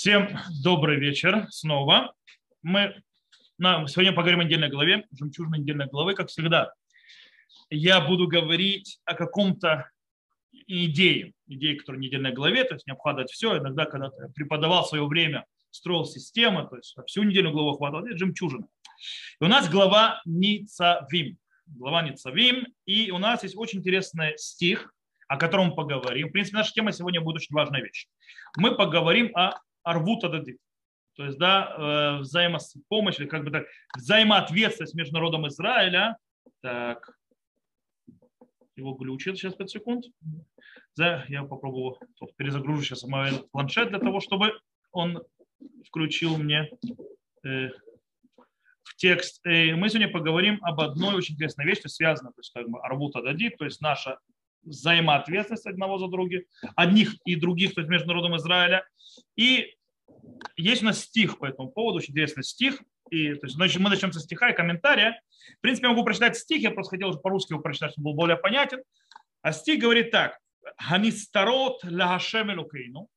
[0.00, 2.14] Всем добрый вечер снова.
[2.62, 3.02] Мы
[3.58, 6.72] на, сегодня поговорим о недельной главе, жемчужной недельной главы, как всегда.
[7.68, 9.90] Я буду говорить о каком-то
[10.52, 13.58] идее, идее, которая в недельной главе, то есть не обхватывать все.
[13.58, 18.68] Иногда, когда преподавал свое время, строил систему, то есть всю недельную главу охватывал, это жемчужина.
[19.40, 21.38] И у нас глава Ницавим.
[21.66, 22.68] Глава Ницавим.
[22.86, 24.94] И у нас есть очень интересный стих,
[25.26, 26.28] о котором мы поговорим.
[26.28, 28.06] В принципе, наша тема сегодня будет очень важная вещь.
[28.56, 29.54] Мы поговорим о
[29.90, 30.58] арвута дадит.
[31.16, 33.66] То есть, да, э, взаимопомощь, или как бы так,
[33.96, 36.16] взаимоответственность между народом Израиля.
[36.62, 37.10] Так,
[38.76, 40.04] его глючит сейчас 5 секунд.
[40.96, 41.98] Я попробую
[42.36, 44.52] перезагружу сейчас мой планшет для того, чтобы
[44.92, 45.22] он
[45.86, 46.70] включил мне
[47.44, 47.68] э,
[48.82, 49.44] в текст.
[49.46, 53.22] И мы сегодня поговорим об одной очень интересной вещи, связанной, то есть как бы арбута
[53.22, 54.18] дадит, то есть наша
[54.62, 56.42] взаимоответственность одного за других,
[56.76, 58.84] одних и других, то есть между народом Израиля.
[59.36, 59.74] И
[60.56, 62.80] есть у нас стих по этому поводу, очень интересный стих.
[63.10, 65.20] И, то есть, значит, мы начнем со стиха и комментария.
[65.58, 68.14] В принципе, я могу прочитать стих, я просто хотел уже по-русски его прочитать, чтобы был
[68.14, 68.82] более понятен.
[69.42, 70.38] А стих говорит так.
[70.76, 73.08] Ханистарот лагашем элокейну,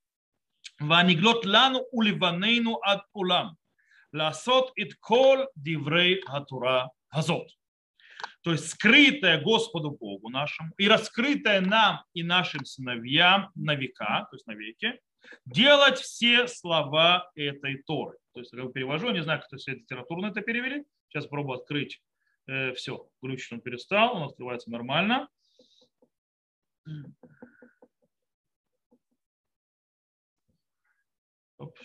[0.79, 3.57] ваниглот лану уливанейну ад улам,
[4.13, 7.49] ласот ит кол диврей хатура газот
[8.43, 14.35] то есть скрытое Господу Богу нашему и раскрытое нам и нашим сыновьям на века, то
[14.35, 14.99] есть на веки,
[15.45, 18.17] делать все слова этой Торы.
[18.33, 20.85] То есть, я перевожу, не знаю, кто все литературно это перевели.
[21.09, 22.01] Сейчас пробую открыть.
[22.47, 25.29] Э, все, глючить он перестал, он открывается нормально.
[31.57, 31.77] Оп.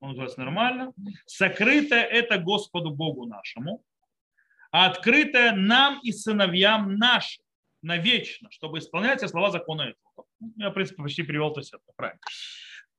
[0.00, 0.92] он называется нормально.
[1.26, 3.84] Сокрытое это Господу Богу нашему,
[4.72, 7.44] а открытое нам и сыновьям нашим
[7.82, 10.26] навечно, чтобы исполнять все слова закона этого.
[10.56, 12.20] Я, в принципе, почти перевел то есть это правильно.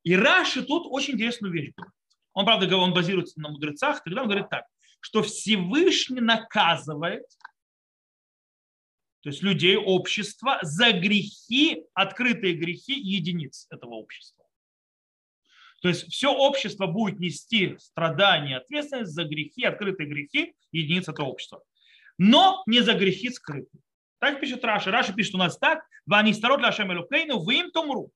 [0.03, 1.93] И Раши тут очень интересную вещь говорит.
[2.33, 4.65] Он, правда, он базируется на мудрецах, тогда он говорит так,
[4.99, 7.25] что Всевышний наказывает,
[9.21, 14.45] то есть людей, общества, за грехи, открытые грехи единиц этого общества.
[15.81, 21.63] То есть все общество будет нести страдания, ответственность за грехи, открытые грехи единиц этого общества.
[22.17, 23.81] Но не за грехи скрытые.
[24.21, 24.91] Так пишет Раши.
[24.91, 25.83] Раши пишет у нас так.
[26.05, 28.11] והנסתרות להשם אלוקינו, ואם תאמרו.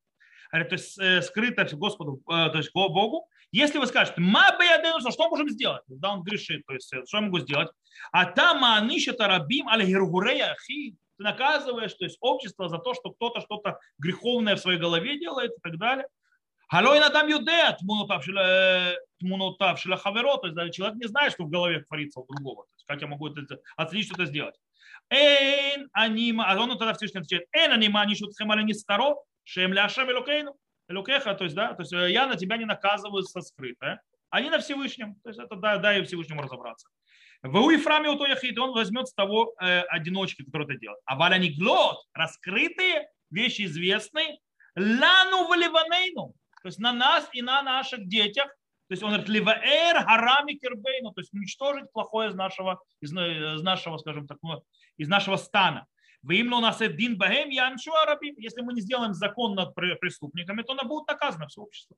[0.51, 3.27] То есть э, скрыто Господу, э, то есть Богу.
[3.51, 5.81] Если вы скажете, מה בידינו, что можем сделать?
[5.87, 7.69] Да, он грешит, то есть э, что я могу сделать?
[8.11, 10.95] אתה מעניש את הרבים על הרהורי.
[11.17, 15.51] Ты наказываешь, то есть общество за то, что кто-то что-то греховное в своей голове делает
[15.51, 16.05] и так далее.
[16.67, 18.23] Халой на там юдея, тмунотав
[19.79, 22.63] шила хаверо, то есть человек не знает, что в голове творится у другого.
[22.65, 24.55] То есть, как я могу это оценить, что-то сделать.
[25.09, 30.09] Эйн анима, а он тогда Всевышний отвечает, эйн анима нишут хемали не старо, шем ляшем
[30.09, 30.55] элокейну.
[30.87, 34.01] Элокеха, то есть, да, то есть я на тебя не наказываю со скрытое,
[34.33, 35.15] не на Всевышнем.
[35.23, 36.87] То есть это дай, дай Всевышнему разобраться.
[37.41, 40.99] В Уифраме у Тояхид он возьмет с того э, одиночки, который это делает.
[41.05, 44.39] А валяни глот, раскрытые, вещи известные,
[44.75, 48.47] לנו ולבנינו, то есть на нас и на наших детях.
[48.87, 53.61] То есть он говорит, לבער הרע מקרבנו, то есть уничтожить плохое из нашего, из, из
[53.63, 54.63] нашего, скажем так, ну,
[54.97, 55.87] из нашего стана.
[56.21, 58.35] ואם לא נעשה דין בהם יענשו הרבים.
[58.37, 61.95] Если мы не сделаем закон над преступниками, то она будет наказано все общество.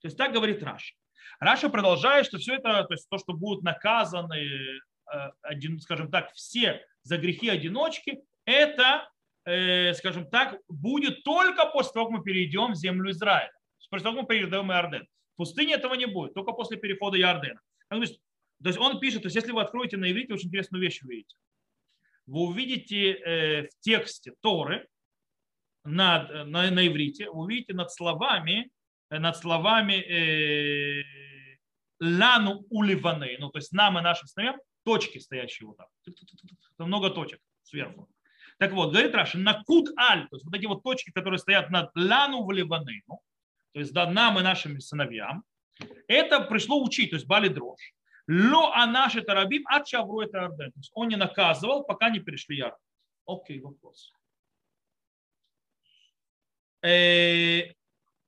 [0.00, 0.94] То есть так говорит Раши.
[1.38, 6.32] Раши продолжает, что все это, то есть то, что будут наказаны, э, один, скажем так,
[6.32, 9.08] все за грехи одиночки, это,
[9.44, 13.52] э, скажем так, будет только после того, как мы перейдем в землю Израиля
[13.90, 15.06] после того, как мы перейдем Иорден.
[15.34, 17.60] В пустыне этого не будет, только после перехода Иордена.
[17.88, 21.36] То есть он пишет, то есть если вы откроете на иврите, очень интересную вещь увидите.
[22.30, 24.86] Вы увидите э, в тексте Торы
[25.82, 28.70] над, на, на иврите, вы увидите над словами,
[29.10, 31.02] э, над словами э,
[31.98, 35.88] лану уливаны, ну то есть нам и нашим сыновьям, точки стоящие вот так.
[36.78, 38.08] Там много точек сверху.
[38.58, 41.90] Так вот, говорит Раши, накут аль, то есть вот эти вот точки, которые стоят над
[41.96, 45.42] лану в Ливаны, то есть да, нам и нашим сыновьям,
[46.06, 47.92] это пришло учить, то есть бали дрожь.
[48.30, 52.76] Ло а наши тарабим от чавру это есть он не наказывал, пока не перешли яр.
[53.26, 54.12] Окей, вопрос.
[56.82, 57.72] Э,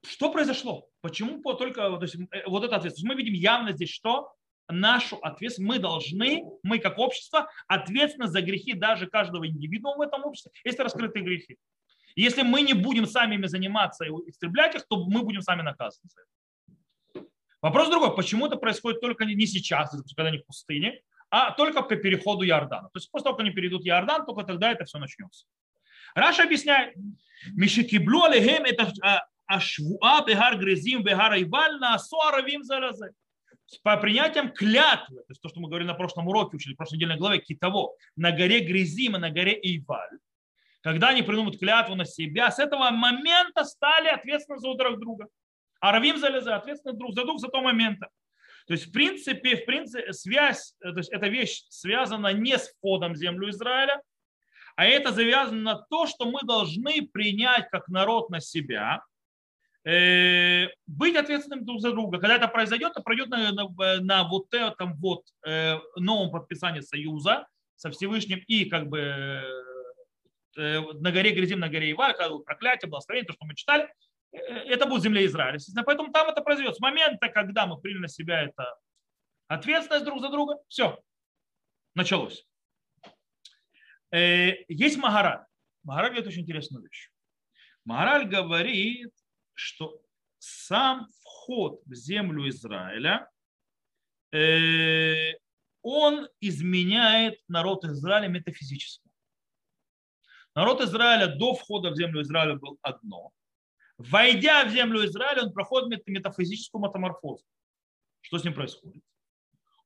[0.04, 0.88] что произошло?
[1.02, 3.14] Почему только то есть, э, вот это ответственность?
[3.14, 4.34] Мы видим явно здесь, что
[4.68, 10.24] нашу ответственность, мы должны, мы как общество, ответственны за грехи даже каждого индивидуума в этом
[10.24, 11.58] обществе, если раскрытые грехи.
[12.16, 16.08] Если мы не будем сами ими заниматься и истреблять их, то мы будем сами наказаны
[16.08, 16.41] за это.
[17.62, 21.00] Вопрос другой, почему это происходит только не сейчас, когда они в пустыне,
[21.30, 22.88] а только по переходу Иордана.
[22.88, 25.46] То есть после того, как они перейдут Иордан, только тогда это все начнется.
[26.14, 26.94] Раша объясняет,
[27.52, 33.12] Мишикиблю алейхем это а, ашвуа бегар грезим бегар айваль на асуаравим заразе.
[33.82, 36.96] По принятием клятвы, то есть то, что мы говорили на прошлом уроке, учили в прошлой
[36.96, 40.18] недельной главе, китово, на горе Гризим и на горе Иваль,
[40.82, 45.28] когда они принумут клятву на себя, с этого момента стали ответственны за друг друга.
[45.82, 48.08] А Равим залеза ответственны друг за друга за того момента.
[48.68, 53.14] То есть, в принципе, в принципе, связь, то есть эта вещь связана не с входом
[53.14, 54.00] в землю Израиля,
[54.76, 59.02] а это завязано на то, что мы должны принять как народ на себя,
[59.84, 62.20] э, быть ответственным друг за друга.
[62.20, 67.48] Когда это произойдет, это пройдет на, на, на вот этом вот э, новом подписании союза
[67.74, 69.00] со Всевышним и как бы
[70.56, 72.14] э, на горе Грязим, на горе Иваль,
[72.46, 73.92] проклятие, благословение, то, что мы читали,
[74.32, 75.58] это будет земля Израиля.
[75.84, 76.76] Поэтому там это произойдет.
[76.76, 78.76] С момента, когда мы приняли на себя это
[79.48, 80.98] ответственность друг за друга, все,
[81.94, 82.46] началось.
[84.10, 85.44] Э, есть Магараль.
[85.84, 87.10] Магараль говорит очень интересную вещь.
[87.84, 89.12] Магараль говорит,
[89.54, 90.00] что
[90.38, 93.28] сам вход в землю Израиля,
[94.32, 95.32] э,
[95.82, 99.10] он изменяет народ Израиля метафизически.
[100.54, 103.32] Народ Израиля до входа в землю Израиля был одно.
[104.10, 107.44] Войдя в землю Израиля, он проходит метафизическую метаморфозу.
[108.20, 109.02] Что с ним происходит?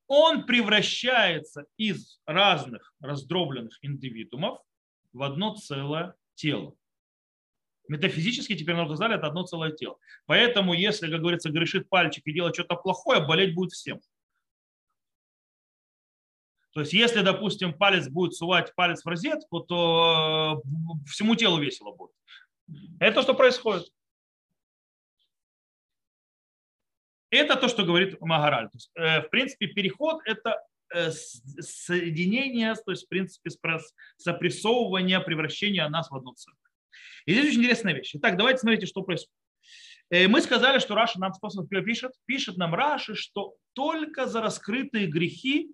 [0.06, 4.60] он превращается из разных раздробленных индивидуумов
[5.12, 6.74] в одно целое тело.
[7.88, 9.96] Метафизически теперь нужно знать, это одно целое тело.
[10.26, 14.00] Поэтому, если, как говорится, грешит пальчик и делает что-то плохое, болеть будет всем.
[16.72, 21.92] То есть, если, допустим, палец будет сувать палец в розетку, то э, всему телу весело
[21.92, 22.12] будет.
[23.00, 23.90] Это то, что происходит.
[27.30, 28.68] Это то, что говорит Магараль.
[28.70, 30.62] То есть, э, в принципе, переход– это
[30.94, 33.50] э, соединение, то есть, в принципе,
[34.16, 36.58] сопрессовывание, превращение нас в одно целое.
[37.26, 38.12] И здесь очень интересная вещь.
[38.14, 39.34] Итак, давайте смотрите, что происходит.
[40.10, 45.08] Э, мы сказали, что Раши нам способ пишет, пишет нам Раши, что только за раскрытые
[45.08, 45.72] грехи,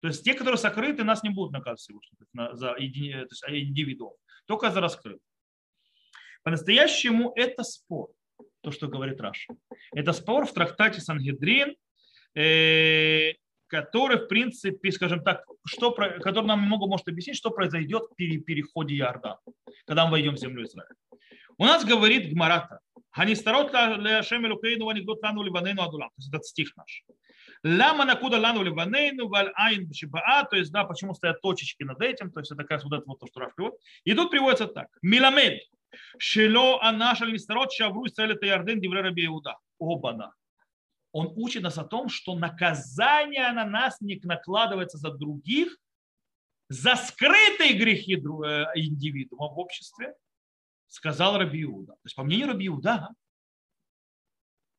[0.00, 2.08] то есть те, которые сокрыты, нас не будут наказывать
[2.52, 4.12] за индивидуум,
[4.44, 5.20] только за раскрытые.
[6.42, 8.10] По-настоящему это спор
[8.66, 9.54] то, что говорит Раши.
[9.94, 11.76] Это спор в трактате Сангедрин,
[12.34, 13.34] э,
[13.68, 18.96] который, в принципе, скажем так, что, который нам много может объяснить, что произойдет при переходе
[18.96, 19.38] Иордана,
[19.86, 20.96] когда мы войдем в землю Израиля.
[21.58, 22.80] У нас говорит Гмарата,
[23.10, 26.08] Ханистарот Ляшем Элукейну Ванигдот Лану Ливанейну Адулам.
[26.08, 27.04] То есть этот стих наш.
[27.62, 32.30] Лама накуда лану ливанейну, валь айн бшибаа, то есть, да, почему стоят точечки над этим,
[32.30, 33.78] то есть это как раз вот это вот то, что Раф приводит.
[34.04, 34.88] И тут приводится так.
[35.02, 35.62] Миламед,
[36.18, 39.56] Шело анаш аль мистарот шавру целит ярден дивре раби Иуда.
[39.78, 40.32] Обана.
[41.12, 45.76] Он учит нас о том, что наказание на нас не накладывается за других,
[46.68, 50.14] за скрытые грехи э, индивидуума в обществе,
[50.88, 51.92] сказал Раби Иуда.
[51.92, 53.08] То есть, по мнению Раби Иуда,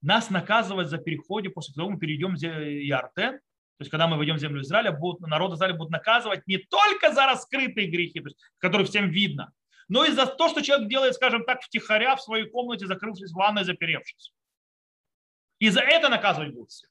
[0.01, 4.39] нас наказывать за переходе, после того, мы перейдем Ярден, то есть, когда мы войдем в
[4.39, 8.88] землю Израиля, будут, народ Израиля будут наказывать не только за раскрытые грехи, то есть, которые
[8.88, 9.53] всем видно,
[9.88, 13.36] но и за то, что человек делает, скажем так, втихаря в своей комнате, закрывшись в
[13.36, 14.34] ванной, заперевшись.
[15.60, 16.88] И за это наказывать будут все.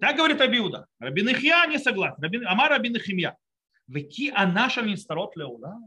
[0.00, 0.88] Так говорит Абиуда.
[0.98, 2.20] Рабин Ихья не согласен.
[2.20, 3.36] Рабин, Амар Рабин Ихимья.
[3.86, 5.78] Веки анаша нестарот леула.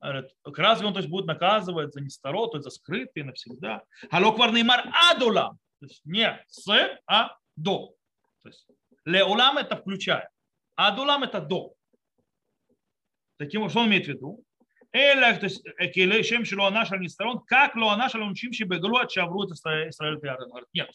[0.00, 3.84] Разве он то есть, будет наказывать за нестарот, за скрытые навсегда?
[4.10, 5.58] Халоквар неймар адулам.
[5.80, 6.66] То есть не с,
[7.06, 7.94] а до.
[8.42, 8.66] То есть
[9.04, 10.28] леулам это включая.
[10.74, 11.73] Адулам это до.
[13.36, 14.44] Таким что он имеет в виду?
[14.92, 20.18] Эля, то есть, чем шело наш сторон, как ло наш алунчим шибеглу от шаврут Исраиль
[20.18, 20.90] Говорит, нет.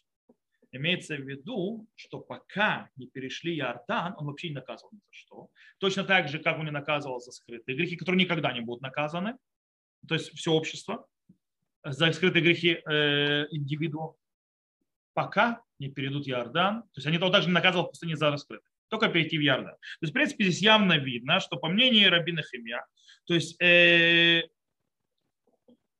[0.71, 5.49] Имеется в виду, что пока не перешли Иордан, он вообще не наказывал ни за что.
[5.79, 9.35] Точно так же, как он не наказывал за скрытые грехи, которые никогда не будут наказаны.
[10.07, 11.05] То есть все общество
[11.83, 14.15] за скрытые грехи э, индивидуумов,
[15.13, 16.83] пока не перейдут Иордан.
[16.83, 19.73] То есть они того также не наказывал в пустыне за раскрытые только перейти в Ярдан.
[19.73, 22.85] То есть, в принципе, здесь явно видно, что по мнению Рабина Химия,
[23.25, 24.43] то есть э,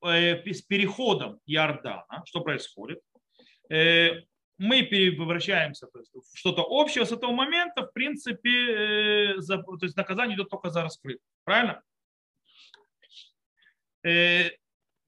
[0.03, 2.99] э, с переходом Иордана, что происходит,
[3.69, 4.21] э,
[4.57, 10.35] мы превращаемся в что-то общее с этого момента, в принципе, э, за, то есть наказание
[10.35, 11.23] идет только за раскрытие.
[11.45, 11.81] Правильно?
[14.03, 14.49] Э,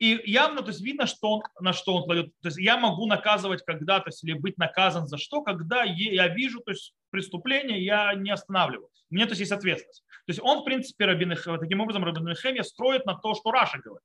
[0.02, 2.34] и явно, то есть видно, что он, на что он кладет.
[2.42, 6.72] То есть я могу наказывать когда-то, или быть наказан за что, когда я вижу то
[6.72, 8.90] есть, преступление, я не останавливаю.
[9.12, 10.04] У меня то есть есть ответственность.
[10.26, 13.78] То есть он, в принципе, Рабин, таким образом Рабин Хемия строит на то, что Раша
[13.78, 14.04] говорит.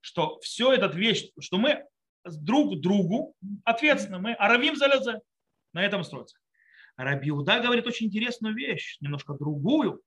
[0.00, 1.84] Что все этот вещь, что мы
[2.24, 5.20] друг другу ответственны, мы аравим залезе,
[5.72, 6.36] на этом строится.
[6.96, 10.02] Раби Уда говорит очень интересную вещь, немножко другую.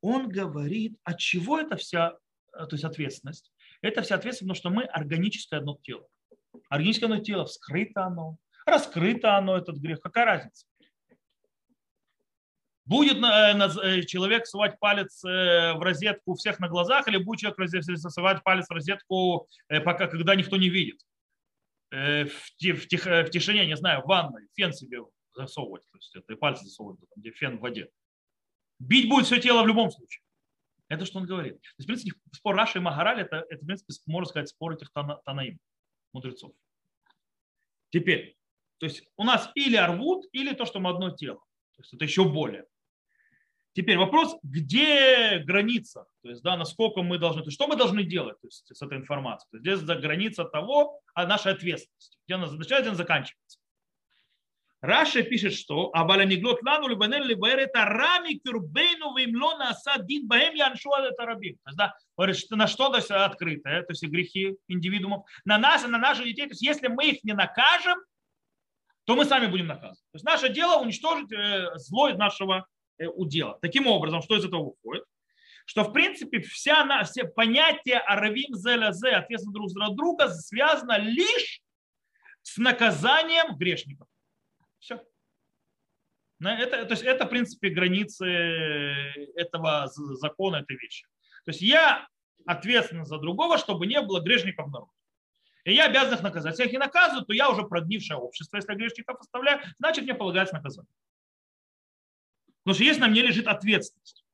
[0.00, 2.16] он говорит, от чего это вся,
[2.56, 3.52] то есть ответственность?
[3.82, 6.06] Это вся ответственность, потому что мы органическое одно тело.
[6.68, 10.00] Органическое одно тело, вскрыто оно, раскрыто оно, этот грех.
[10.00, 10.66] Какая разница?
[12.86, 17.82] Будет э, человек совать палец э, в розетку у всех на глазах, или будет человек
[17.98, 21.00] совать палец в розетку, э, пока, когда никто не видит?
[21.90, 24.98] В тишине, не знаю, в ванной, фен себе
[25.32, 27.88] засовывать, то есть это и пальцы засовывать, где фен в воде.
[28.80, 30.23] Бить будет все тело в любом случае.
[30.88, 31.60] Это что он говорит.
[31.60, 34.74] То есть, в принципе, спор Раши и Магараль, это, это, в принципе, можно сказать, спор
[34.74, 34.90] этих
[35.24, 35.58] танаим,
[36.12, 36.52] мудрецов.
[37.90, 38.36] Теперь,
[38.78, 41.40] то есть у нас или арвуд, или то, что мы одно тело.
[41.76, 42.66] То есть это еще более.
[43.72, 48.04] Теперь вопрос, где граница, то есть, да, насколько мы должны, то есть, что мы должны
[48.04, 49.50] делать то есть, с этой информацией.
[49.50, 53.58] То есть, здесь за граница того, а нашей ответственности, где она начинается, где она заканчивается.
[54.84, 60.92] Раша пишет, что Абаляниглот лану либанен либаэр это рами кюрбейну вимло наса дин баем яншу
[60.92, 61.54] это рабим.
[61.64, 65.56] То есть, да, говорит, что на что то есть, открытое, то есть грехи индивидуумов, на
[65.56, 66.42] нас и на наших детей.
[66.42, 67.96] То есть если мы их не накажем,
[69.06, 69.94] то мы сами будем наказаны.
[69.94, 72.66] То есть наше дело уничтожить э, зло из нашего
[72.98, 73.58] э, удела.
[73.62, 75.04] Таким образом, что из этого выходит?
[75.64, 81.62] Что, в принципе, вся, все понятия аравим зелязе, ответственно друг за друга, связано лишь
[82.42, 84.08] с наказанием грешников.
[84.84, 85.02] Все.
[86.42, 88.26] Это, то есть это, в принципе, границы
[89.34, 91.06] этого закона, этой вещи.
[91.46, 92.06] То есть я
[92.44, 94.92] ответственен за другого, чтобы не было грешников в народе.
[95.64, 96.52] И я обязан их наказать.
[96.52, 98.56] Если я их не наказываю, то я уже проднившее общество.
[98.56, 100.92] Если я грешников оставляю, значит мне полагается наказание.
[102.62, 104.26] Потому что есть на мне лежит ответственность.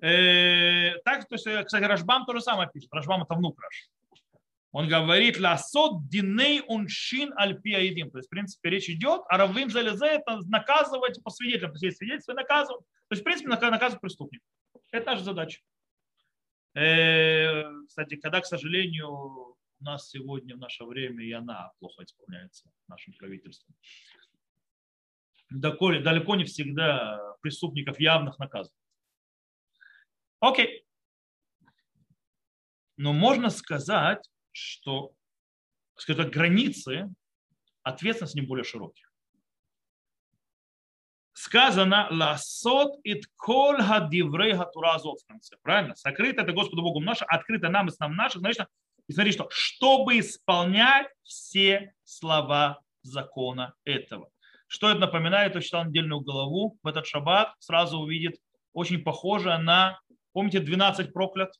[0.00, 2.92] Э, так, то есть, э, кстати, Рашбам то же самое пишет.
[2.92, 3.90] Рашбам это внук Раш.
[4.72, 8.10] Он говорит, ласот диней уншин альпиаидим.
[8.10, 11.70] То есть, в принципе, речь идет, а раввим залезе это наказывать по свидетелям.
[11.70, 12.84] То есть, есть свидетельство наказывать.
[13.08, 14.42] То есть, в принципе, наказывать преступник.
[14.92, 15.60] Это наша задача.
[16.74, 22.70] Э, кстати, когда, к сожалению, у нас сегодня, в наше время, и она плохо исполняется
[22.86, 23.74] нашим правительством.
[25.50, 28.78] Далеко не всегда преступников явных наказывают.
[30.38, 30.84] Окей.
[32.96, 34.30] Но можно сказать,
[34.60, 35.12] что,
[35.96, 37.08] скажем так, границы
[37.82, 39.06] ответственности не более широкие.
[41.32, 45.56] Сказано «Ласот ит кол хадиврей хатуразот» в конце.
[45.62, 45.96] Правильно?
[45.96, 48.38] Сокрыто это Господу Богу наше, открыто нам и с нам наше.
[48.40, 48.68] Значит,
[49.08, 54.30] и смотри, что чтобы исполнять все слова закона этого.
[54.66, 55.52] Что это напоминает?
[55.52, 58.36] Кто читал недельную главу в этот шаббат, сразу увидит
[58.72, 59.98] очень похоже на,
[60.32, 61.54] помните, 12 проклят?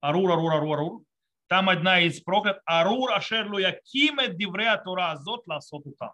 [0.00, 1.02] Арур, арур, арур, арур.
[1.48, 2.60] Там одна из проклят.
[2.64, 6.12] Арур ашерлу якиме диврея тура азот ласоту там.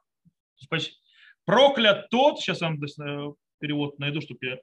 [1.44, 4.58] Проклят тот, сейчас я вам э, перевод найду, чтобы я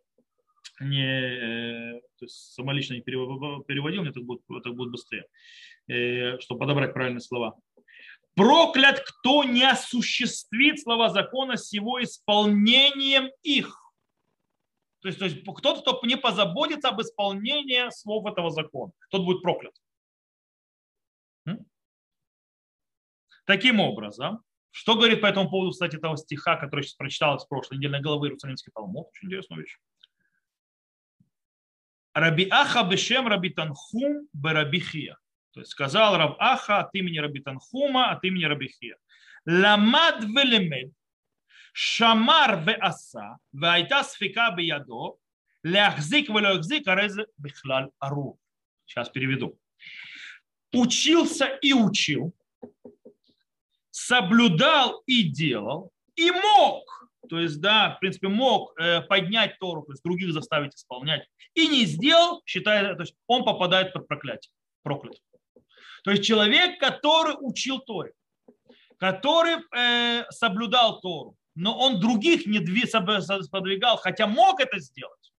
[0.80, 5.26] не, э, то есть самолично не переводил, мне это будет, это будет быстрее,
[5.88, 7.58] э, чтобы подобрать правильные слова.
[8.36, 13.78] Проклят, кто не осуществит слова закона с его исполнением их.
[15.02, 19.42] То есть, то есть кто-то, кто не позаботится об исполнении слов этого закона, тот будет
[19.42, 19.74] проклят.
[23.50, 27.77] Таким образом, что говорит по этому поводу, кстати, этого стиха, который сейчас прочитал из прошлой
[27.77, 29.08] недельной главы Иерусалимский Талмуд?
[29.08, 29.75] Очень интересная вещь.
[32.13, 35.18] Раби Аха бешем Раби Танхум Раби Хия.
[35.53, 38.98] То есть сказал Раб Аха от имени Раби Танхума, от имени Раби Хия.
[39.48, 40.94] Ламад велемед,
[41.74, 45.15] шамар веаса, вайта сфика биядо,
[45.63, 48.38] ляхзик велоахзик, арезе бихлаль ару.
[48.86, 49.58] Сейчас переведу.
[50.72, 52.36] Учился и учил,
[54.00, 59.91] соблюдал и делал, и мог, то есть, да, в принципе, мог э, поднять Тору, то
[59.91, 64.51] есть других заставить исполнять, и не сделал, считая, то есть он попадает под проклятие,
[64.84, 65.18] проклят.
[66.03, 68.13] То есть человек, который учил Торе,
[68.98, 72.60] который э, соблюдал Тору, но он других не
[73.44, 75.34] сподвигал, хотя мог это сделать.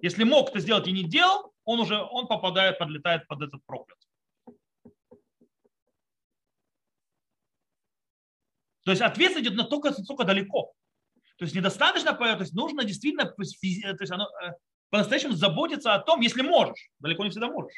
[0.00, 3.98] Если мог это сделать и не делал, он уже он попадает, подлетает под этот проклят.
[8.84, 10.72] То есть ответственность идет настолько, настолько далеко.
[11.36, 14.52] То есть недостаточно, то есть нужно действительно э,
[14.90, 16.90] по-настоящему заботиться о том, если можешь.
[17.00, 17.74] Далеко не всегда можешь.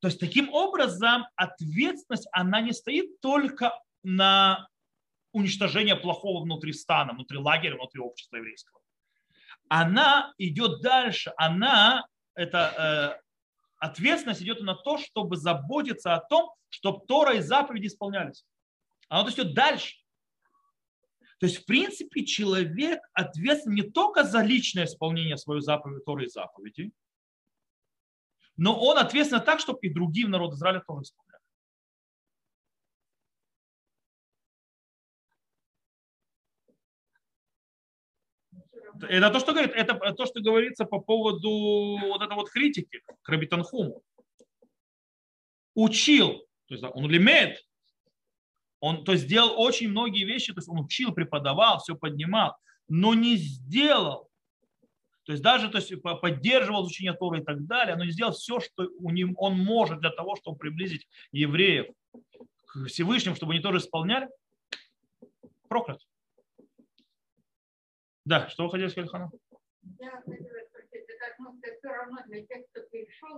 [0.00, 4.66] То есть таким образом ответственность, она не стоит только на
[5.32, 8.80] уничтожение плохого внутри стана, внутри лагеря, внутри общества еврейского.
[9.68, 13.29] Она идет дальше, она, это э,
[13.80, 18.44] ответственность идет на то, чтобы заботиться о том, чтобы Тора и заповеди исполнялись.
[19.08, 19.96] Она то идет дальше.
[21.40, 26.28] То есть, в принципе, человек ответственен не только за личное исполнение своей заповеди, Торы и
[26.28, 26.92] заповеди,
[28.56, 31.29] но он ответственен так, чтобы и другие народы Израиля тоже исполняли.
[39.02, 43.28] Это то, что говорит, это то, что говорится по поводу вот этой вот критики к
[43.28, 44.02] Рабитанхуму.
[45.74, 47.64] Учил, то есть он лимит,
[48.80, 52.56] он то есть сделал очень многие вещи, то есть он учил, преподавал, все поднимал,
[52.88, 54.28] но не сделал.
[55.24, 58.58] То есть даже то есть, поддерживал изучение Торы и так далее, но не сделал все,
[58.58, 61.86] что у него, он может для того, чтобы приблизить евреев
[62.66, 64.28] к Всевышнему, чтобы они тоже исполняли.
[65.68, 66.00] Проклят.
[68.30, 69.28] Да, что вы хотели сказать, Хана?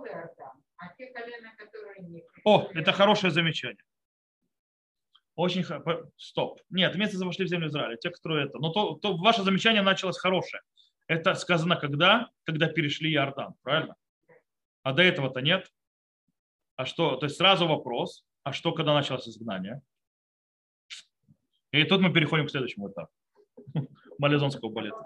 [0.05, 0.91] Иордан, а.
[2.45, 3.83] О, это хорошее замечание.
[5.33, 5.65] Очень
[6.17, 6.61] стоп.
[6.69, 8.59] Нет, месяцы вошли в землю Израиля, те, кто это.
[8.59, 10.61] Но то, то ваше замечание началось хорошее.
[11.07, 12.29] Это сказано когда?
[12.43, 13.95] Когда перешли Иордан, правильно?
[14.83, 15.73] А до этого-то нет.
[16.75, 17.15] А что?
[17.15, 19.81] То есть сразу вопрос, а что, когда началось изгнание?
[21.71, 23.11] И тут мы переходим к следующему этапу.
[24.17, 24.97] Малезонского балета.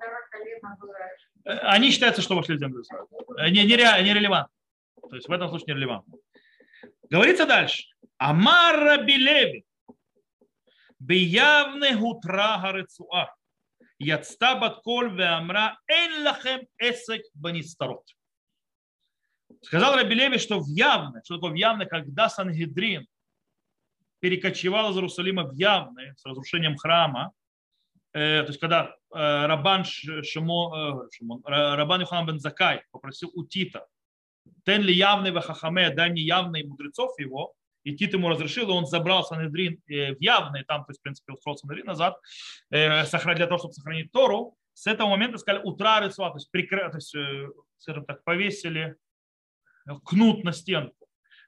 [1.43, 3.51] Они считаются, что вошли в землю Израиля.
[3.51, 4.53] Не, не, не релевантно.
[5.09, 6.17] То есть в этом случае не релевантно.
[7.09, 7.83] Говорится дальше.
[8.17, 9.65] Амара Билеви.
[10.99, 13.33] Биявне гутра гарецуа.
[13.99, 18.03] Яцта батколь веамра эн лахем эсек банистарот.
[19.61, 23.07] Сказал Рабилеви, что в явное, что такое в явное, когда Сангидрин
[24.19, 27.46] перекочевал из Иерусалима в явное с разрушением храма, э,
[28.17, 33.85] то есть когда э, Рабан, Шимо, э, Шимо, Рабан Юхан бен Закай попросил у Тита,
[34.65, 38.85] тен ли явный вахахаме, дай мне явные мудрецов его, и Тит ему разрешил, и он
[38.85, 42.17] забрал Санедрин э, в явный, там, то есть, в принципе, устроил Санедрин назад,
[42.69, 44.57] э, для того, чтобы сохранить Тору.
[44.73, 47.47] С этого момента сказали утра ритуал, то есть, прикры, то есть э,
[47.77, 48.95] скажем так, повесили
[50.03, 50.96] кнут на стенку.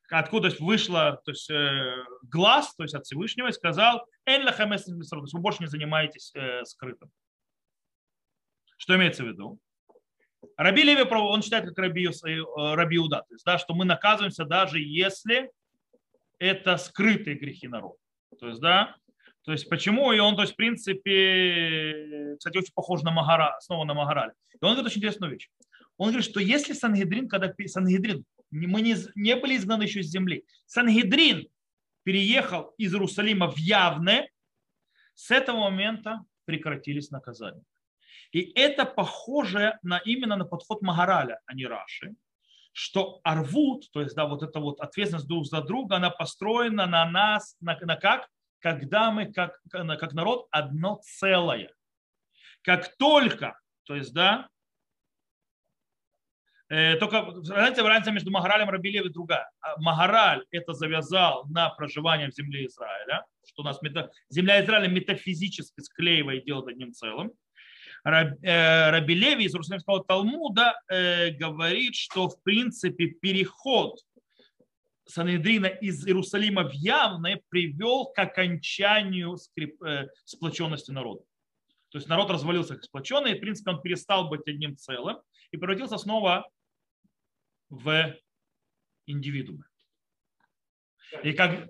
[0.10, 1.52] Откуда вышло то есть,
[2.24, 7.12] глаз, то есть от Всевышнего, и сказал, «Эн то есть вы больше не занимаетесь скрытым.
[8.78, 9.60] Что имеется в виду?
[10.56, 12.08] Раби Леви, он считает, как Раби,
[12.56, 15.52] Раби Уда, то есть, да, что мы наказываемся даже если
[16.40, 17.98] это скрытые грехи народа.
[18.40, 18.96] То есть, да,
[19.44, 20.12] то есть почему?
[20.14, 24.32] И он, то есть, в принципе, кстати, очень похож на Магара, снова на Магараль.
[24.54, 25.50] И он говорит очень интересную вещь.
[25.98, 30.46] Он говорит, что если Сангедрин, когда Сангедрин, мы не, не были изгнаны еще из земли,
[30.66, 31.48] Сангедрин
[32.04, 34.30] переехал из Иерусалима в Явне,
[35.14, 37.64] с этого момента прекратились наказания.
[38.32, 42.16] И это похоже на, именно на подход Магараля, а не Раши
[42.80, 47.06] что арвуд, то есть да, вот эта вот ответственность друг за друга, она построена на
[47.10, 48.30] нас, на, на как?
[48.60, 51.74] Когда мы как, как народ одно целое.
[52.62, 54.48] Как только, то есть да,
[56.70, 59.50] только знаете, разница между Магаралем и Рабилев и другая.
[59.60, 64.88] А Магараль это завязал на проживание в земле Израиля, что у нас мета, земля Израиля
[64.88, 67.32] метафизически склеивает делает одним целым.
[68.06, 74.00] Э, Раби Леви из Иерусалимского Талмуда э, говорит, что в принципе переход
[75.06, 81.24] Санедрина из Иерусалима в Явное привел к окончанию скрип, э, сплоченности народа.
[81.90, 85.18] То есть народ развалился как сплоченный, и в принципе он перестал быть одним целым
[85.52, 86.48] и превратился снова
[87.70, 88.16] в
[89.06, 89.66] индивидуумы.
[91.24, 91.68] И как...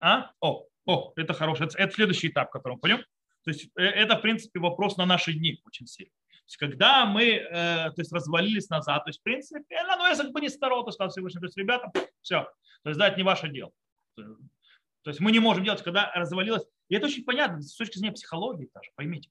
[0.00, 0.32] А?
[0.40, 3.04] О, о, это хороший, это следующий этап, который мы пойдем.
[3.44, 6.12] То есть э, это, в принципе, вопрос на наши дни очень сильно.
[6.30, 10.08] То есть, когда мы э, то есть, развалились назад, то есть, в принципе, ну, ну
[10.08, 11.90] если бы не старого, то сказал Всевышний, то есть, ребята,
[12.22, 12.42] все,
[12.82, 13.72] то есть, да, это не ваше дело.
[14.16, 16.64] То есть, мы не можем делать, когда развалилось.
[16.88, 19.30] И это очень понятно с точки зрения психологии даже, поймите.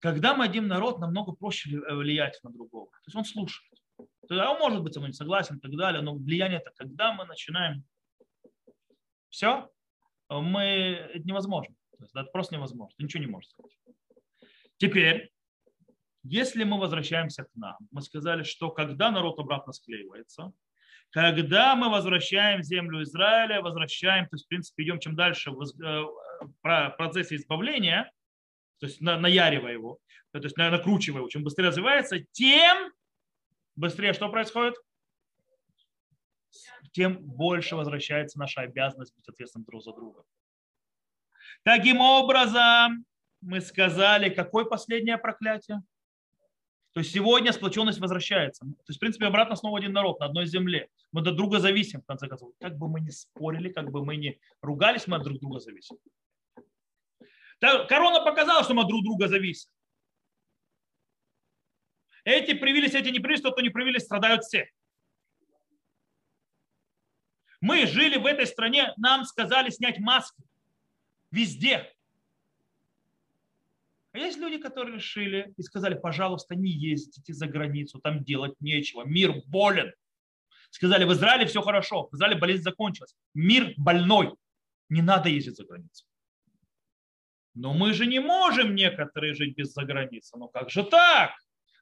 [0.00, 2.86] Когда мы один народ, намного проще э, влиять на другого.
[2.86, 3.79] То есть, он слушает.
[4.28, 7.12] Тогда он может быть со мной не согласен и так далее, но влияние это когда
[7.12, 7.84] мы начинаем
[9.28, 9.70] все,
[10.28, 10.62] мы,
[11.14, 11.74] это невозможно.
[11.98, 12.94] То есть, да, это просто невозможно.
[12.96, 13.76] Ты ничего не можешь сказать.
[14.78, 15.30] Теперь,
[16.22, 20.52] если мы возвращаемся к нам, мы сказали, что когда народ обратно склеивается,
[21.10, 26.90] когда мы возвращаем землю Израиля, возвращаем, то есть, в принципе, идем чем дальше в э,
[26.96, 28.10] процессе избавления,
[28.78, 29.98] то есть наяривая его,
[30.32, 32.92] то есть накручивая его, чем быстрее развивается, тем
[33.76, 34.74] быстрее что происходит?
[36.92, 40.24] Тем больше возвращается наша обязанность быть ответственным друг за друга.
[41.62, 43.04] Таким образом,
[43.40, 45.82] мы сказали, какое последнее проклятие?
[46.92, 48.64] То есть сегодня сплоченность возвращается.
[48.64, 50.88] То есть, в принципе, обратно снова один народ на одной земле.
[51.12, 52.52] Мы друг друга зависим, в конце концов.
[52.60, 55.98] Как бы мы ни спорили, как бы мы ни ругались, мы от друг друга зависим.
[57.60, 59.70] Корона показала, что мы друг друга зависим.
[62.24, 64.68] Эти привились, эти не привились, тот, кто не привились, страдают все.
[67.60, 70.42] Мы жили в этой стране, нам сказали снять маски.
[71.30, 71.92] Везде.
[74.12, 79.04] А есть люди, которые решили и сказали, пожалуйста, не ездите за границу, там делать нечего,
[79.04, 79.92] мир болен.
[80.70, 84.34] Сказали, в Израиле все хорошо, в Израиле болезнь закончилась, мир больной,
[84.88, 86.06] не надо ездить за границу.
[87.54, 90.36] Но мы же не можем некоторые жить без заграницы.
[90.38, 91.32] Ну как же так?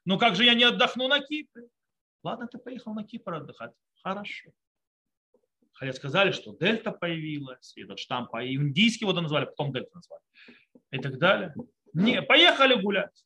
[0.09, 1.67] Ну как же я не отдохну на Кипре?
[2.23, 3.73] Ладно, ты поехал на Кипр отдыхать.
[4.01, 4.49] Хорошо.
[5.71, 10.23] Хотя сказали, что дельта появилась, и этот штамп, и индийский его назвали, потом дельта назвали.
[10.89, 11.53] И так далее.
[11.93, 13.23] Не, поехали гулять.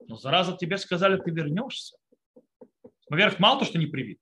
[0.00, 1.96] Но зараза тебе сказали, ты вернешься.
[3.08, 4.20] Во-первых, мало то, что не привит.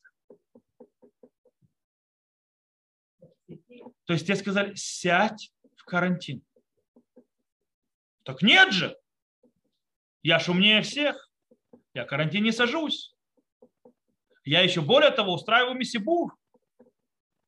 [4.04, 6.44] То есть тебе сказали, сядь в карантин.
[8.22, 8.94] Так нет же.
[10.22, 11.30] Я ж умнее всех.
[11.94, 13.14] Я карантин не сажусь.
[14.44, 16.36] Я еще более того устраиваю мессибур.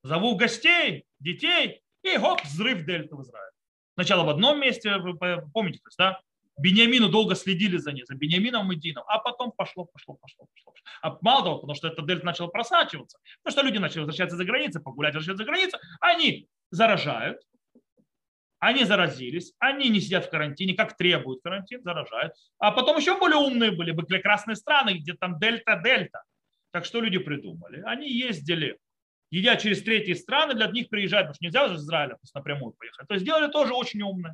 [0.03, 3.51] Зову гостей, детей, и хоп, взрыв дельта в Израиле.
[3.95, 4.95] Сначала в одном месте,
[5.53, 6.21] помните, то есть, да,
[6.59, 10.73] Бениамину долго следили за ней, за Бениамином и Дином, а потом пошло, пошло, пошло, пошло.
[11.03, 14.45] А мало того, потому что этот дельт начал просачиваться, потому что люди начали возвращаться за
[14.45, 17.43] границу, погулять, возвращаться за границу, они заражают,
[18.67, 22.35] они заразились, они не сидят в карантине, как требует карантин, заражают.
[22.59, 26.25] А потом еще более умные были, были красные страны, где там дельта-дельта.
[26.73, 27.83] Так что люди придумали?
[27.87, 28.77] Они ездили,
[29.31, 33.07] едя через третьи страны, для них приезжают, потому что нельзя же из Израиля напрямую поехать.
[33.07, 34.33] То есть сделали тоже очень умно.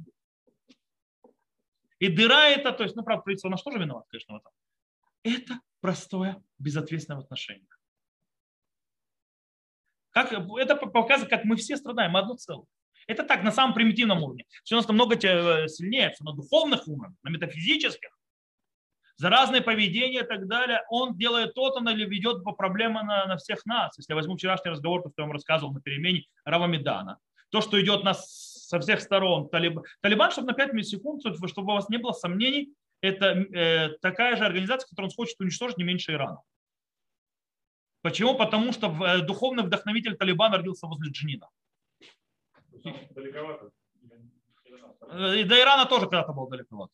[1.99, 4.53] И дыра это, то есть, ну, правда, правительство, оно что же виноват, конечно, в этом?
[5.25, 7.69] Это простое безответственное отношение.
[10.11, 12.67] Как, это показывает, как мы все страдаем, мы одно целое.
[13.07, 14.45] Это так, на самом примитивном уровне.
[14.65, 18.11] Все у нас намного сильнее, все на духовных уровнях, на метафизических.
[19.17, 23.37] За разные поведения и так далее, он делает то-то или ведет по проблемам на, на
[23.37, 23.97] всех нас.
[23.99, 27.19] Если я возьму вчерашний разговор, который я вам рассказывал на перемене Равамедана,
[27.51, 29.49] то, что идет нас со всех сторон.
[29.51, 34.37] Талибан, Талибан чтобы на 5 секунд, чтобы у вас не было сомнений, это э, такая
[34.37, 36.41] же организация, которую он хочет уничтожить не меньше Ирана.
[38.01, 38.35] Почему?
[38.35, 41.49] Потому что э, духовный вдохновитель Талибана родился возле Джинина.
[43.15, 43.71] Далековато.
[45.09, 46.93] Э, и до Ирана тоже когда-то был далековато.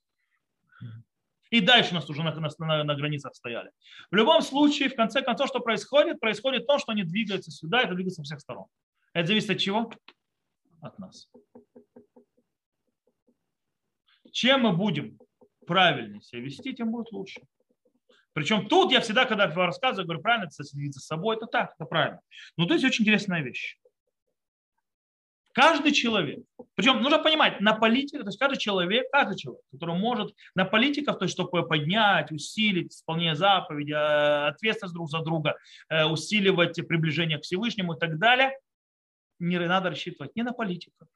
[1.51, 3.71] И дальше нас уже на, на, на, границах стояли.
[4.11, 6.21] В любом случае, в конце концов, что происходит?
[6.21, 8.67] Происходит то, что они двигаются сюда, это двигается со всех сторон.
[9.15, 9.91] Это зависит от чего?
[10.83, 11.29] От нас
[14.39, 15.19] чем мы будем
[15.67, 17.41] правильнее себя вести, тем будет лучше.
[18.33, 21.85] Причем тут я всегда, когда рассказываю, говорю, правильно это следить за собой, это так, это
[21.87, 22.21] правильно.
[22.57, 23.79] Но тут есть очень интересная вещь.
[25.53, 26.41] Каждый человек,
[26.75, 31.19] причем нужно понимать, на политике, то есть каждый человек, каждый человек, который может на политиков,
[31.19, 35.57] то есть чтобы поднять, усилить исполнение заповеди, э, ответственность друг за друга,
[35.89, 38.53] э, усиливать приближение к Всевышнему и так далее,
[39.41, 41.09] не надо рассчитывать не на политиков,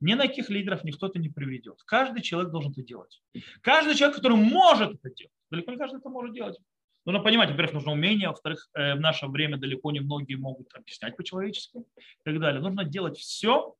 [0.00, 1.82] ни на каких лидеров никто это не приведет.
[1.86, 3.22] Каждый человек должен это делать.
[3.60, 5.32] Каждый человек, который может это делать.
[5.50, 6.58] Далеко не каждый это может делать.
[7.04, 11.16] Нужно понимать, во-первых, нужно умение, во-вторых, э, в наше время далеко не многие могут объяснять
[11.16, 12.60] по-человечески и так далее.
[12.60, 13.74] Нужно делать все.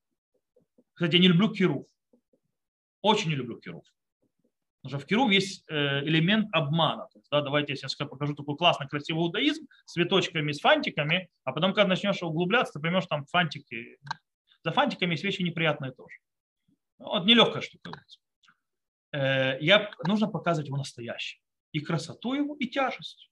[0.95, 1.87] Кстати, я не люблю кирув.
[3.01, 3.85] Очень не люблю кирув.
[4.83, 7.07] Потому что в кирув есть э, элемент обмана.
[7.13, 11.29] То есть, да, давайте я сейчас покажу такой классный, красивый иудаизм с цветочками, с фантиками,
[11.45, 13.99] а потом, когда начнешь углубляться, ты поймешь, там фантики
[14.65, 16.17] за фантиками есть вещи неприятные тоже.
[16.99, 18.05] Вот нелегкая штука.
[19.13, 21.41] Э, я, нужно показывать его настоящий.
[21.73, 23.31] И красоту его, и тяжесть.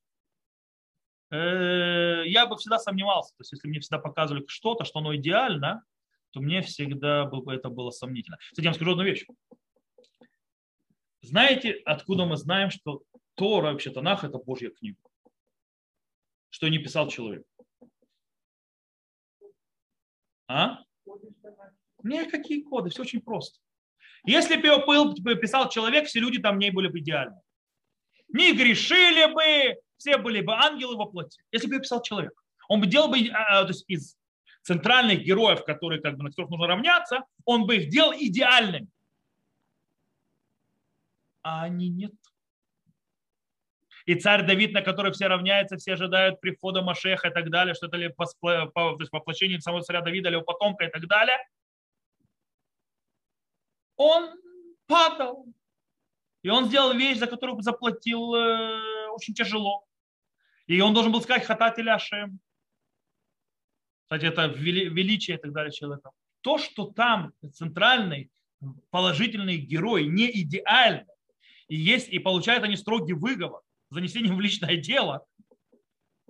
[1.31, 3.35] Э, я бы всегда сомневался.
[3.37, 5.85] То есть, если мне всегда показывали что-то, что оно идеально,
[6.31, 8.39] то мне всегда бы это было сомнительно.
[8.39, 9.27] Кстати, я вам скажу одну вещь.
[11.23, 13.03] Знаете, откуда мы знаем, что
[13.35, 14.99] Тора, вообще Танах, это Божья книга?
[16.51, 17.45] Что не писал человек?
[20.49, 20.79] А?
[22.03, 23.61] Никакие коды, все очень просто.
[24.25, 27.41] Если бы его писал человек, все люди там не были бы идеальны.
[28.33, 31.43] Не грешили бы, все были бы ангелы во плоти.
[31.53, 32.33] Если бы его писал человек,
[32.69, 34.17] он бы делал бы а, а, то есть из
[34.63, 38.89] центральных героев, которые, как бы, на которых нужно равняться, он бы их делал идеальными.
[41.43, 42.13] А они нет.
[44.07, 47.87] И царь Давид, на который все равняются, все ожидают прихода Машеха и так далее, что
[47.87, 51.07] это ли по, по, то есть воплощение самого царя Давида или его потомка и так
[51.07, 51.37] далее–
[54.01, 54.31] он
[54.87, 55.45] падал.
[56.43, 59.85] И он сделал вещь, за которую заплатил э, очень тяжело.
[60.67, 62.41] И он должен был сказать хатат или ашем.
[64.05, 66.11] Кстати, это величие и так далее человека.
[66.41, 68.31] То, что там центральный
[68.91, 71.07] положительные герои, не идеальны,
[71.69, 75.25] и есть, и получают они строгий выговор, занесением в личное дело,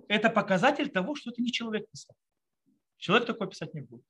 [0.07, 2.15] это показатель того, что это не человек писал.
[2.97, 4.05] Человек такой писать не будет.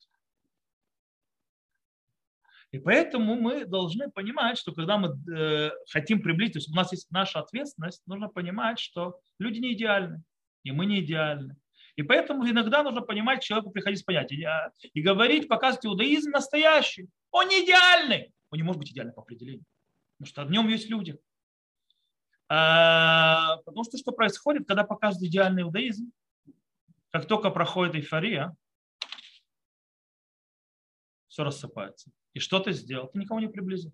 [2.72, 6.92] И поэтому мы должны понимать, что когда мы э, хотим приблизить, то есть у нас
[6.94, 10.24] есть наша ответственность, нужно понимать, что люди не идеальны,
[10.64, 11.58] и мы не идеальны.
[11.98, 17.10] И поэтому иногда нужно понимать, человеку приходить с понятием и говорить, показывать иудаизм настоящий.
[17.32, 18.34] Он не идеальный.
[18.50, 19.66] Он не может быть идеальным по определению.
[20.18, 21.20] Потому что в нем есть люди.
[22.48, 26.12] А, потому что что происходит, когда показывают идеальный иудаизм?
[27.10, 28.56] Как только проходит эйфория,
[31.32, 32.12] все рассыпается.
[32.34, 33.08] И что ты сделал?
[33.08, 33.94] Ты никого не приблизил.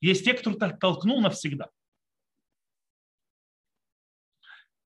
[0.00, 1.70] Есть те, кого оттолкнул навсегда.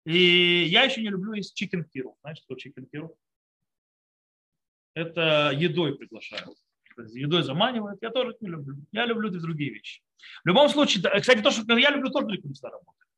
[0.05, 2.17] И я еще не люблю есть chicken קירוב.
[2.21, 3.17] Знаешь, что chicken קירוב?
[4.95, 6.59] Это едой приглашают.
[7.15, 8.03] Едой заманивают.
[8.03, 8.77] Я тоже не люблю.
[8.93, 10.03] Я люблю другие вещи.
[10.45, 13.09] В любом случае, кстати, то, что я люблю, тоже далеко не всегда работает.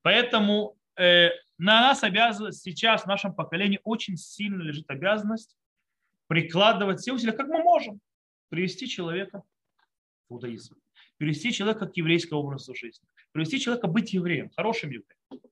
[0.00, 5.54] Поэтому э, на нас обязанность сейчас, в нашем поколении, очень сильно лежит обязанность
[6.26, 8.00] прикладывать все усилия, как мы можем,
[8.48, 9.42] привести человека
[10.28, 10.76] в иудаизм,
[11.16, 15.42] привести человека к еврейскому образу жизни, привести человека быть евреем, хорошим евреем.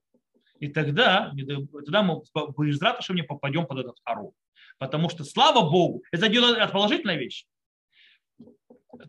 [0.61, 1.33] И тогда,
[1.73, 2.23] тогда мы
[2.59, 4.35] без что не попадем под этот ору.
[4.79, 7.47] Потому что, слава Богу, это от положительная вещь.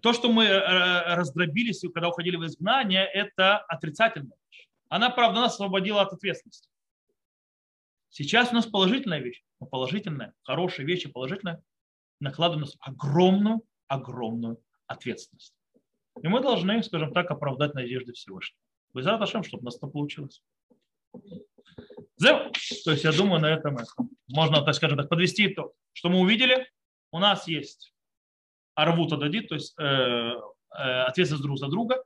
[0.01, 4.67] То, что мы э, раздробились, когда уходили в изгнание, это отрицательная вещь.
[4.89, 6.69] Она, правда, нас освободила от ответственности.
[8.17, 11.62] Сейчас у нас положительная вещь, но положительная, хорошая вещь и положительная
[12.21, 15.54] накладывает на нас огромную, огромную ответственность.
[16.23, 18.58] И мы должны, скажем так, оправдать надежды Всевышнего.
[18.93, 20.41] Без Ашем, чтобы у нас это получилось.
[22.17, 23.80] То есть я думаю, на этом
[24.30, 25.73] можно, так скажем так, подвести итог.
[25.91, 26.71] Что мы увидели?
[27.12, 27.93] У нас есть
[28.75, 30.38] арвута дадит, то есть э, э,
[30.69, 32.01] ответственность друг за друга.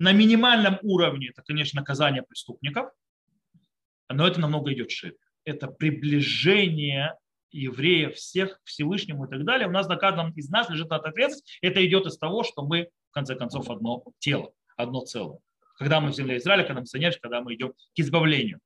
[0.00, 2.90] На минимальном уровне это, конечно, наказание преступников,
[4.08, 5.14] но это намного идет шире.
[5.48, 7.16] Это приближение
[7.50, 9.68] евреев всех к Всевышнему и так далее.
[9.68, 11.58] У нас на каждом из нас лежит эта ответственность.
[11.62, 15.38] Это идет из того, что мы, в конце концов, одно тело, одно целое.
[15.78, 18.60] Когда мы в земле Израиля, когда мы соединяемся, когда мы идем к избавлению.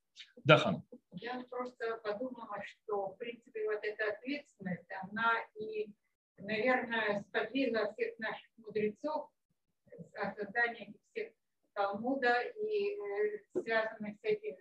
[0.44, 0.82] Да, Хан.
[1.12, 5.88] Я просто подумала, что, в принципе, вот эта ответственность, она и
[6.38, 9.30] наверное, сподвигла всех наших мудрецов
[10.14, 11.32] о создании всех
[11.74, 14.56] Талмуда и э, связанных с этим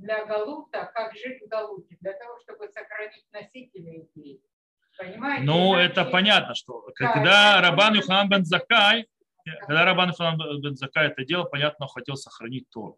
[0.00, 4.40] для Галута, как жить в Галуте, для того, чтобы сохранить носителей идеи.
[4.98, 5.44] Понимаете?
[5.44, 5.92] Ну, Иначе...
[5.92, 9.06] это понятно, что да, когда Рабан Юхан бен Закай,
[9.60, 12.96] когда Рабан Юхан бен Закай это делал, понятно, он хотел сохранить то.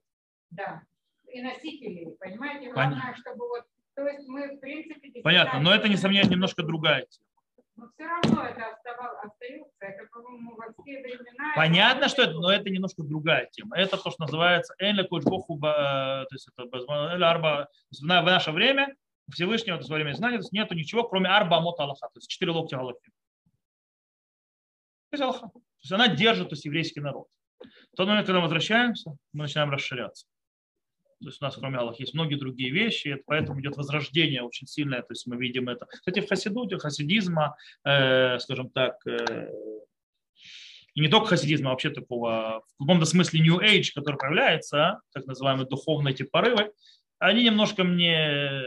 [0.51, 0.83] Да,
[1.29, 2.73] и носителей, понимаете?
[2.73, 5.23] Главное, чтобы вот, то есть мы, в принципе...
[5.23, 7.27] Понятно, но это, несомненно, немножко другая тема.
[7.83, 8.77] Но все равно это
[9.25, 11.53] остается, это, по-моему, во все времена.
[11.57, 13.77] Понятно, что это, но это немножко другая тема.
[13.77, 16.69] Это то, что называется Энля Кучбоху, то есть это
[17.29, 18.95] Арба, в наше время
[19.33, 22.19] Всевышнего, то есть во время знания, то есть нету ничего, кроме Арба Амот Аллаха, то
[22.19, 23.11] есть четыре локтя Аллахи.
[25.11, 25.49] То есть Аллаха.
[25.49, 27.27] То есть она держит то есть, еврейский народ.
[27.93, 30.29] В тот момент, когда мы возвращаемся, мы начинаем расширяться.
[31.23, 35.03] То есть у нас, кроме Аллаха, есть многие другие вещи, поэтому идет возрождение очень сильное.
[35.03, 35.87] То есть мы видим это.
[35.87, 39.51] Кстати, в хасидуте, хасидизма, э, скажем так, э,
[40.95, 45.27] и не только хасидизма, а вообще такого, в каком-то смысле New Age, который проявляется, так
[45.27, 46.73] называемые духовные эти порывы,
[47.19, 48.63] они немножко мне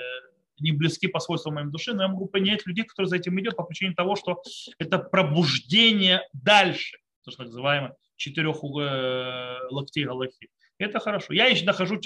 [0.59, 3.57] не близки по свойствам моим души, но я могу понять людей, которые за этим идет
[3.57, 4.41] по причине того, что
[4.79, 10.49] это пробуждение дальше, то, что называемое четырех э, локтей Галахи.
[10.77, 11.33] Это хорошо.
[11.33, 11.99] Я еще нахожу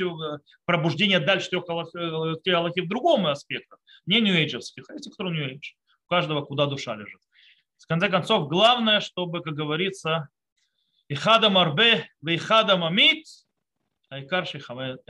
[0.65, 3.75] пробуждение дальше трех Аллахи в другом аспекте.
[4.05, 5.73] Не нью-эйджевских, а эти, которые нью-эйдж.
[6.05, 7.21] У каждого куда душа лежит.
[7.77, 10.29] В конце концов, главное, чтобы, как говорится,
[11.07, 13.25] Ихада марбе, вейхада мамит,
[14.09, 15.01] айкар шихамет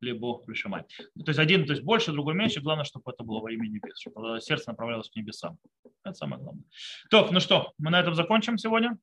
[0.00, 0.86] либо пришимать.
[0.96, 2.60] То есть один, то есть больше, другой меньше.
[2.60, 5.58] Главное, чтобы это было во имя небес, чтобы сердце направлялось к небесам.
[6.04, 6.64] Это самое главное.
[7.10, 8.96] Так, ну что, мы на этом закончим сегодня.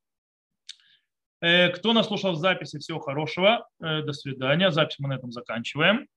[1.42, 3.68] Э, кто нас слушал в записи, всего хорошего.
[3.80, 4.72] Э, до свидания.
[4.72, 6.08] Запись мы на этом заканчиваем.